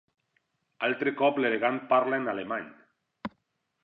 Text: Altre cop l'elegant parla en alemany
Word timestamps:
Altre 0.87 1.11
cop 1.19 1.37
l'elegant 1.43 1.77
parla 1.91 2.19
en 2.21 2.25
alemany 2.33 2.67